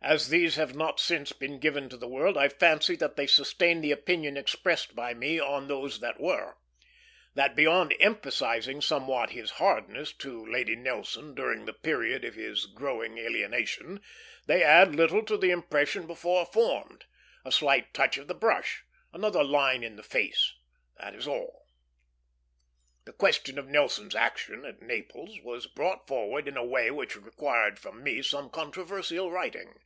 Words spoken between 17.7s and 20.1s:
touch of the brush, another line in the